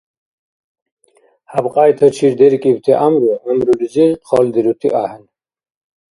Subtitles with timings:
[1.51, 5.23] ХӀябкьяйтачир деркӀибти гӀямру— гӀямрулизи халдирути ахӀен.